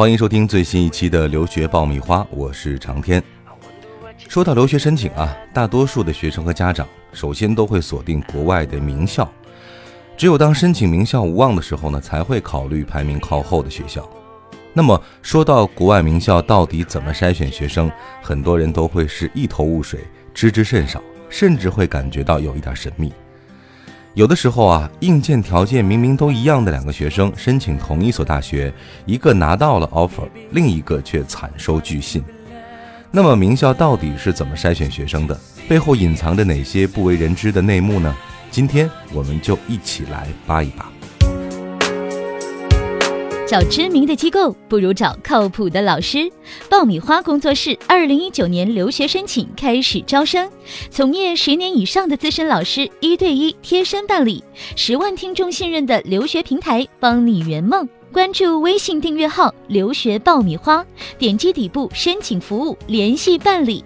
[0.00, 3.22] 欢迎收听最新一期的留学爆米花，我是长天。
[4.16, 9.30] 说到留学申请啊，大多数的学生和家长首先都会锁定国外的名校，
[10.16, 14.08] 只有当申请名校无望的时候呢，才会考虑排名靠后的学校。
[14.72, 17.92] 那么说到国外名校到底怎么筛选学生，
[18.22, 20.00] 很多人都会是一头雾水，
[20.32, 23.12] 知之甚少，甚至会感觉到有一点神秘。
[24.14, 28.72] 有的时候啊，硬件条件明明都一样的两个学生申请同一所大学，
[29.06, 32.22] 一个拿到了 offer，另一个却惨收拒信。
[33.12, 35.40] 那么名校到底是怎么筛选学生的？
[35.68, 38.14] 背后隐藏着哪些不为人知的内幕呢？
[38.50, 40.90] 今天我们就一起来扒一扒。
[43.50, 46.30] 找知名的机构不如找靠谱的老师。
[46.68, 50.48] 爆米花工作室二零一九年留学申请开始招生，
[50.88, 54.44] 从业十年以上的资深老师一对一贴身办理，
[54.76, 57.88] 十万听众信任的留学平台，帮你圆梦。
[58.12, 60.86] 关注微信订阅号“留学爆米花”，
[61.18, 63.84] 点击底部申请服务联系办理。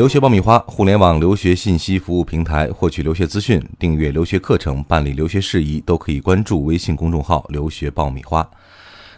[0.00, 8.50] 留学爆米花，互联网留学信息服务平台，获取留学资讯、订阅留学课程、办理留学事宜，都可以关注微信公众号“留学爆米花”。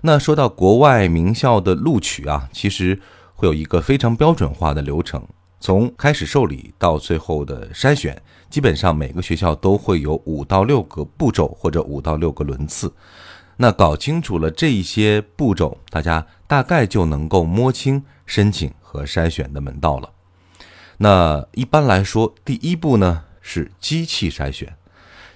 [0.02, 3.00] 那说到国外名校的录取啊，其实
[3.32, 5.24] 会有一个非常标准化的流程。
[5.60, 12.92] 从开始受理到最后的筛选，基本上每个学校都会有五到六个步骤或者五到六个轮次。
[13.56, 20.10] 那搞清楚了这一些步骤，大家大概就能够摸清申请和筛选的门道了。
[21.02, 24.76] 那一般来说，第一步呢是机器筛选。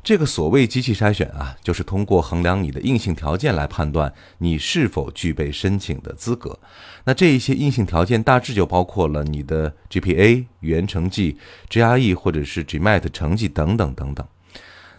[0.05, 6.56] 这个所谓机器筛选啊，就是通过衡量你的硬性条件来判断你是否具备申请的资格。
[7.03, 11.36] 那这一些硬性条件大致就包括了你的 GPA、语言成绩、
[11.69, 14.25] GRE 或者是 GMAT 成绩等等等等。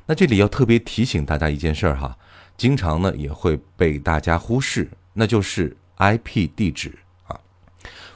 [0.08, 2.18] 那这里要特别提醒大家一件事儿哈，
[2.58, 6.94] 经常呢也会被大家忽视，那就是 IP 地址。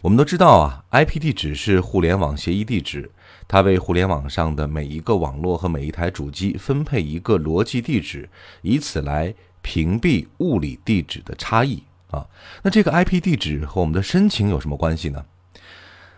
[0.02, 3.12] 我们都知道啊，IP 地址是互联网协议地址。
[3.48, 8.28] 它为互联网上的每一个网络和每一台主机分配一个逻辑地址，
[8.64, 12.26] 以此来屏蔽物理地址的差异啊。
[12.64, 15.24] 那这个 IP 地址和我们的申请有什么关系呢？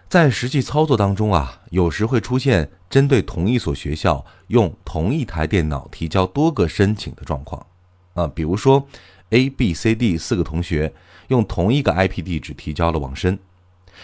[0.07, 7.65] 在实际操作当中啊，有时会出现针对同一所学校用同一台电脑提交多个申请的状况
[8.13, 8.31] 啊。
[8.33, 8.87] 比如说
[9.31, 10.93] ，A、B、C、D 四个同学
[11.27, 13.37] 用同一个 IP 地址提交了网申。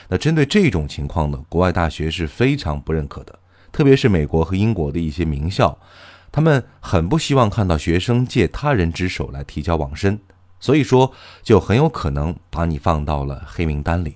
[0.08, 3.38] 那针对这种情况呢，国外大学是非常不认可的，
[3.72, 5.78] 特别是美国和英国的一些名校，
[6.32, 10.20] 他们很不希望看到学生借他人之手来提交网申，
[10.60, 11.12] 所以说
[11.44, 14.16] 就很有可能把你放到了黑名单里。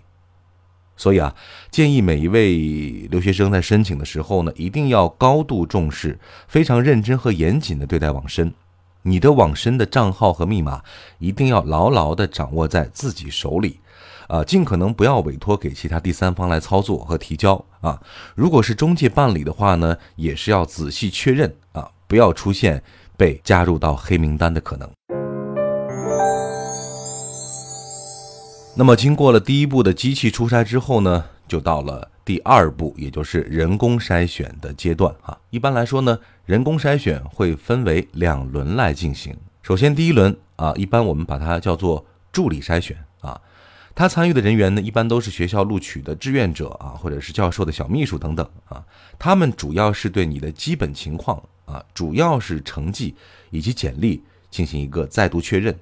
[0.96, 1.36] 所以啊，
[1.72, 8.54] 建议每一位留学生在申请的时候呢，一定要高度重视，非常认真和严谨的对待网申，
[9.02, 10.84] 你的网申的账号和密码
[11.18, 13.80] 一定要牢牢的掌握在自己手里。
[14.28, 18.02] 啊，尽可能不要委托给其他第三方来操作和提交啊。
[18.36, 22.84] 如果是中介办理的话呢，也是要仔细确认啊，不要出现
[23.18, 24.90] 被加入到黑名单的可能。
[28.76, 35.38] 那么，经过了第一步的机器初筛之后呢，就到了第二步，也就是人工筛选的阶段啊。
[35.52, 39.38] 一般来说呢，人工筛选会分为两轮来进行。
[39.62, 43.40] 首先，第一轮啊，一般我们把它叫做助理筛选啊。
[43.96, 48.84] 他参与的人员呢，一般都是学校录取的志愿者啊，或者是教授的小秘书等等啊。
[49.20, 53.16] 他们主要是对你的基本情况啊，主要是成绩
[53.52, 55.78] 以及简历进行一个再度确认。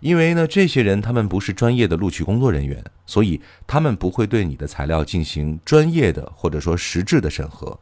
[0.00, 7.78] 因为呢，这些人他们不是专业的录取工作人员，所以他们不会对你的材料进行专业的或者说实质的审核，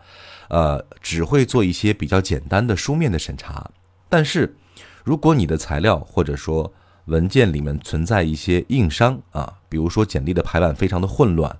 [0.48, 3.68] 呃，只会做一些比较简单的书面的审查。
[4.08, 4.54] 但是，
[5.02, 6.72] 如果你的材料或者说
[7.06, 11.58] 文件里面存在一些硬伤啊，比如说简历的排版非常的混乱，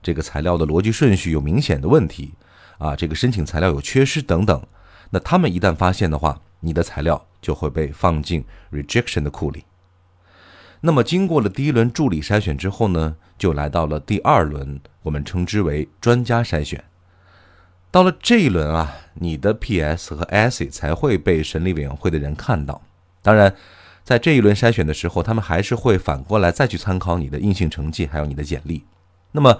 [0.00, 2.34] 这个材料的逻辑顺序有明显的问题
[2.78, 4.64] 啊，这个申请材料有缺失等等。
[5.10, 9.64] 那他们一旦发现的话，你的材料就会被放进 rejection 的库里。
[10.80, 16.84] 那么经过了第一轮助理筛选之后呢，就来到了第二轮，我们称之为专家筛选。
[17.90, 22.80] 到了这一轮啊，你的 PS 和 essay 才会被审理委员会的人看到。
[23.20, 23.52] 当然。
[24.04, 28.84] 在这一轮筛选的时候，他们还是会反过来再去参考你的硬性成绩，还有你的简历。
[29.32, 29.58] 那么，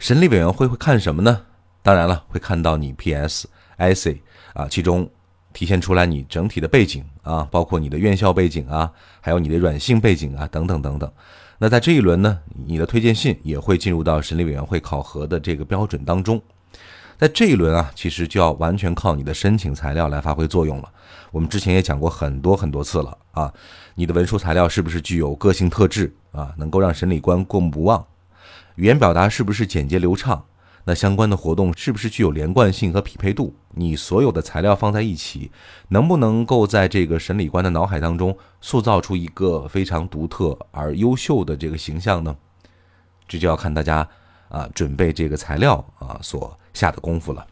[0.00, 1.42] 审理委员会会看什么呢？
[1.80, 4.18] 当然了，会看到你 PSSA
[4.52, 5.08] 啊，其中
[5.52, 11.10] 体现出来你整体的背景啊，包括你的院校背景啊，还有你的软性背景啊，等等等等。
[11.58, 16.42] 那在这一轮呢，你的推荐信也会进入到审理委员会考核的这个标准当中。
[17.18, 20.90] 在这一轮啊，其实就要完全靠你的申请材料来发挥作用了。
[21.30, 23.52] 我们之前也讲过很多很多次了啊，
[23.94, 28.04] 你的文书材料是不是具有个性特质啊，能够让审理官过目不忘？
[28.76, 30.44] 语言表达是不是简洁流畅？
[30.86, 33.54] 那相关的活动是不是具有连贯性和匹配度？
[33.70, 35.50] 你所有的材料放在一起，
[35.88, 42.36] 能不能够在这个审理官的脑海当中塑造出一个非常独特而优秀的这个形象呢？
[43.26, 44.06] 这就要看大家
[44.50, 47.46] 啊准备这个材料啊所下的功夫了。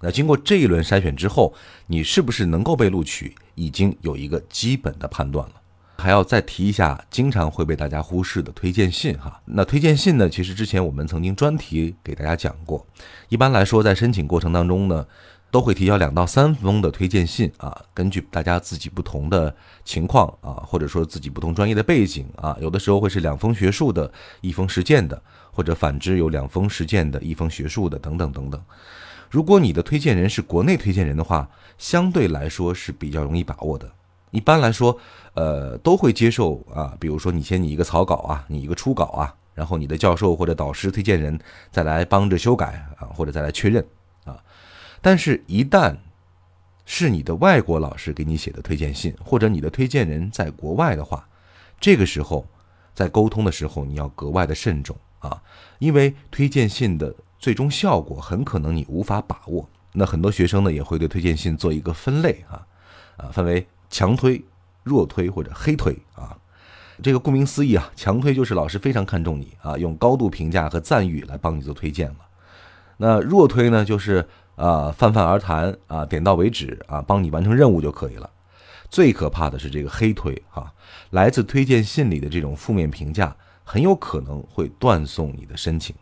[0.00, 1.54] 那经过这一轮筛选之后，
[1.86, 5.54] 你是不是能够被录取，已经有一个基本的判断了。
[5.96, 9.40] 还要再提一下，经常会被大家忽视的推荐信哈。
[9.44, 10.28] 那推荐信呢？
[10.28, 12.84] 其实之前我们曾经专题给大家讲过。
[13.28, 15.06] 一般来说，在申请过程当中呢，
[15.54, 17.80] 都会提交两到三封的推荐信啊。
[17.94, 19.54] 根据大家自己不同的
[19.84, 25.22] 情况啊，或者说自己不同专业的背景啊，有的时候会是两封学术的，一封实践的，
[25.52, 28.60] 或者反之有两封实践的，一封学术的，等等等等。
[29.30, 31.48] 如果你的推荐人是国内推荐人的话，
[31.78, 33.88] 相对来说是比较容易把握的。
[34.32, 34.98] 一般来说，
[35.34, 36.96] 呃，都会接受啊。
[36.98, 41.38] 比如说，你先你一个草稿啊，你一个初稿啊，然后你的教授或者导师推荐人
[41.70, 43.86] 再来帮着修改啊，或者再来确认。
[45.04, 45.94] 但是，一旦
[46.86, 51.28] 是你的外国老师给你写的推荐信，或者你的推荐人在国外的话，
[51.78, 52.46] 这个时候
[52.94, 55.42] 在沟通的时候你要格外的慎重啊，
[55.78, 59.68] 因为推荐信的最终效果很可能你无法把握。
[59.92, 62.66] 那很多学生呢也会对推荐信做一个分类啊，
[63.18, 63.66] 啊，分为。
[63.90, 64.42] 强推、
[64.82, 66.36] 弱推或者黑推啊，
[67.00, 72.16] 这个顾名思义啊，强推就是老师非常看重你啊，用高度评价和赞誉来帮你做推荐了。
[72.96, 78.30] 那弱推呢，就是啊泛泛而谈啊，点到为止啊，帮你完成任务就可以了。
[78.90, 80.72] 最可怕的是这个黑推哈，
[81.10, 85.94] 来自推荐信里的这种负面评价，很有可能会断送你的申请。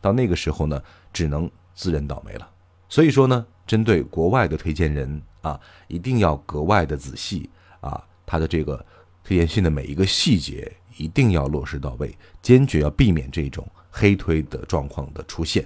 [0.00, 0.82] 到那个时候呢，
[1.12, 2.48] 只能自认倒霉了。
[2.88, 5.22] 所以说呢，针对国外的推荐人。
[5.42, 7.48] 啊，一定要格外的仔细
[7.80, 8.02] 啊！
[8.26, 8.84] 他的这个
[9.22, 12.12] 推荐信的每一个细节一定要落实到位，
[12.42, 15.64] 坚决要避免这种黑推的状况的出现。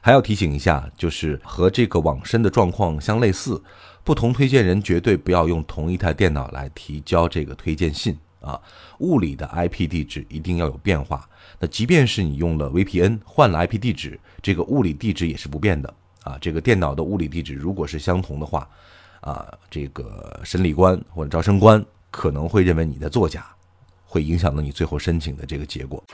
[0.00, 3.62] 还要提醒一下，就是和这个网申的状况相类似，
[4.02, 8.60] 不同推荐人绝对不要用同一台电脑来提交这个推荐信啊！
[8.98, 11.28] 物理的 IP 地址一定要有变化。
[11.58, 15.92] 那即便是你用了 VPN 换了 IP 地址，这个物理地址也是不变的
[16.22, 16.36] 啊！
[16.40, 18.68] 这个电脑的物理地址如果是相同的话，
[19.20, 23.46] 啊，这个审理官或者招生官可能会认为你在作假，
[24.04, 26.04] 会影响到你最后申请的这个结果。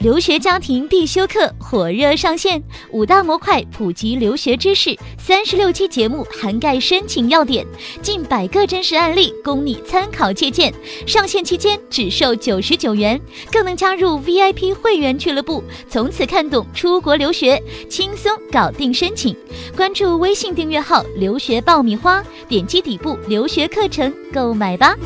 [0.00, 7.66] 留学家庭必修课火热上线，五大模块普及留学知识，三十六期节目涵盖申请要点，
[8.00, 10.72] 近百个真实案例供你参考借鉴。
[11.06, 13.20] 上线期间只售九十九元，
[13.52, 19.36] 更能加入 VIP 会员俱乐部，从此看懂出国留学，轻松搞定申请。
[19.76, 24.96] 关注微信订阅号“留学爆米花”，点击底部留学课程购买吧。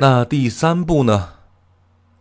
[0.00, 1.33] 那第三步呢？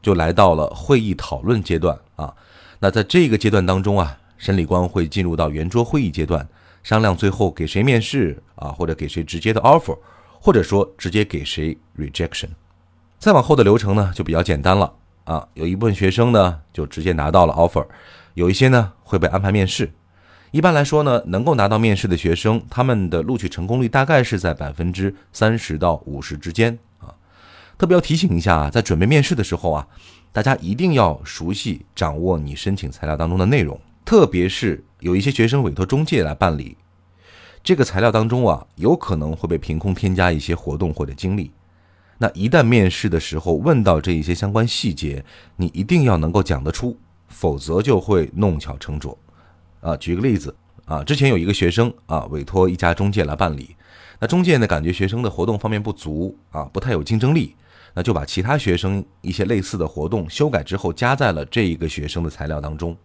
[0.04, 2.36] 就来到了会议讨论阶段啊，
[2.80, 6.46] 那在这个阶段当中啊，审理官会进入到圆桌会议阶段，
[6.84, 9.98] 商量最后给谁面试啊，或者给谁直接的 offer，
[10.42, 12.50] 或者说直接给谁 rejection。
[13.18, 17.88] 再往后的流程呢，就比较简单了啊，有一部分学生呢就直接拿到了 offer，
[18.34, 19.90] 有一些呢会被安排面试。
[20.52, 26.78] 一般来说呢，能够拿到面试的学生，他们的录取成功率大概是在百分之三十到五十之间。
[27.84, 29.86] 特别要提醒一下啊，在准备面试的时候啊，
[30.32, 36.78] 大家一定要熟悉掌握你申请材料当中的内容，特别是有一些学生委托中介来办理
[37.62, 41.52] 这个材料当中啊，有可能会被凭空添加一些活动或者经历。
[42.20, 45.26] 那一旦面试的时候问到这一些相关细节，
[45.58, 46.98] 你一定要能够讲得出，
[47.28, 49.18] 否则就会弄巧成拙。
[49.82, 53.76] 啊，举个例子啊，之前有一个学生啊，委托一家中介来办理，
[54.22, 57.54] 那中介呢感觉学生的活动方面不足啊，不太有竞争力。
[57.94, 62.98] 那就把其他学生一些类似的活动修改之后加在了这一个学生的材料当中。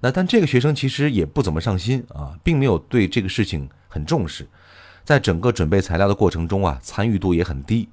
[0.00, 4.48] 那但这个学生其实也不怎么上心啊，并没有对这个事情很重视，
[5.04, 7.88] 在整个准备材料的过程中啊，参与度也很低。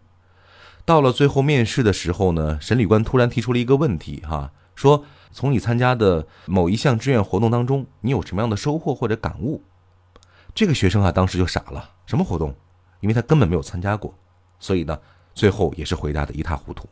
[0.86, 9.62] 到了最后面试的时候呢，审理官突然提出了一个问题哈，说从你参加的某一项志愿活动当中，你有什么样的收获或者感悟？
[10.56, 12.56] 这个学生啊，当时就傻了，什么活动？
[13.02, 14.14] 因为他根本没有参加过，
[14.60, 14.98] 所以呢。
[15.38, 16.90] 最后也是回答的一塌糊涂，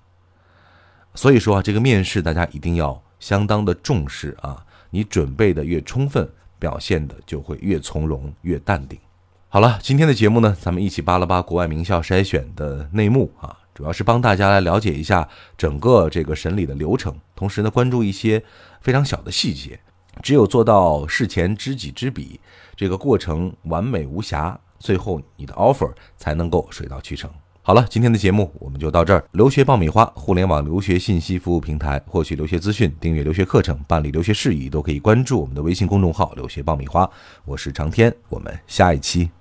[1.15, 4.63] 所以说啊，这个面试大家一定要相当的重视啊！
[4.91, 8.99] 你准备的越充分，表现的就会越从容、越淡定。
[9.49, 18.43] 好了，今天的节目呢，咱们一起扒了扒国外名校筛选的内幕啊，主要是帮大家来了解一下整个这个审理的流程，同时呢，关注一些
[18.79, 19.79] 非常小的细节。
[20.21, 22.39] 只有做到事前知己知彼，
[22.75, 27.27] 这个过程完美无瑕，最后你的 offer 才能够水到渠成。
[27.67, 29.25] 好了，今天的节目我们就到这儿。
[29.31, 37.09] 留学爆米花，互联网留学信息服务平台，获取留学资讯、订阅留学课程、办理留学事宜，都可以关注我们的微信公众号“留学爆米花”。
[37.43, 39.31] 我是长天，我们下一期